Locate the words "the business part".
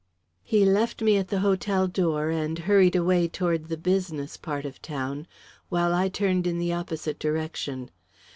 3.67-4.65